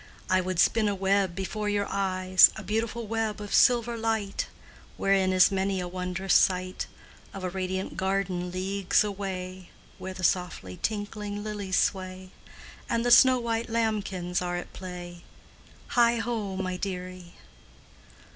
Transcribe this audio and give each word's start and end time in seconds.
I 0.31 0.41
would 0.41 0.57
spin 0.57 0.87
a 0.87 0.95
web 0.95 1.35
before 1.35 1.69
your 1.69 1.85
eyes, 1.87 2.49
A 2.55 2.63
beautiful 2.63 3.05
web 3.05 3.39
of 3.39 3.53
silver 3.53 3.95
light, 3.95 4.47
Wherein 4.97 5.31
is 5.31 5.51
many 5.51 5.79
a 5.79 5.87
wondrous 5.87 6.33
sight 6.33 6.87
Of 7.35 7.43
a 7.43 7.51
radiant 7.51 7.97
garden 7.97 8.49
leagues 8.49 9.03
away, 9.03 9.69
Where 9.99 10.15
the 10.15 10.23
softly 10.23 10.79
tinkling 10.81 11.43
lilies 11.43 11.77
sway, 11.77 12.31
And 12.89 13.05
the 13.05 13.11
snow 13.11 13.37
white 13.39 13.69
lambkins 13.69 14.41
are 14.41 14.55
at 14.55 14.73
play, 14.73 15.23
Heigho, 15.89 16.55
my 16.55 16.77
dearie!" 16.77 17.33